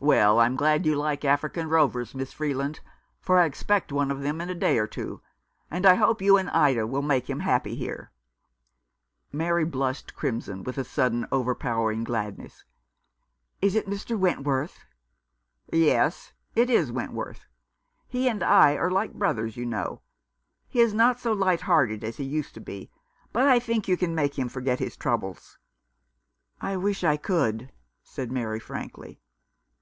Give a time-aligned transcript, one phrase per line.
[0.10, 2.80] ""Well, I'm glad you like African rovers, Miss Freeland,
[3.20, 5.20] for I expect one of them in a day or two;
[5.70, 8.10] and I hope you and Ida will make him happy here."
[9.30, 12.64] Mary blushed crimson, with a sudden over powering gladness."
[13.60, 14.18] Is it Mr.
[14.18, 14.86] Wentworth?"
[15.70, 17.44] "Yes, it is Wentworth.
[18.08, 20.00] He and I are like brothers, you know.
[20.66, 22.90] He is not so light hearted as he used to be;
[23.34, 25.58] but I think you can make him forget his troubles.""
[26.62, 27.70] I wish I could,"
[28.02, 29.20] said Mary, frankly.